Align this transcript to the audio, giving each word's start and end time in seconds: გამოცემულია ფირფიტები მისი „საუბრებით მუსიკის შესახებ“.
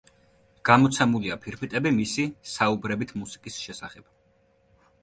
გამოცემულია 0.69 1.37
ფირფიტები 1.43 1.91
მისი 1.99 2.27
„საუბრებით 2.55 3.17
მუსიკის 3.21 3.63
შესახებ“. 3.69 4.11